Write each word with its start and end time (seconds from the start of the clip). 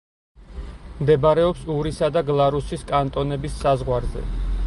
მდებარეობს 1.01 1.67
ურისა 1.75 2.09
და 2.17 2.25
გლარუსის 2.31 2.87
კანტონების 2.95 3.61
საზღვარზე. 3.67 4.25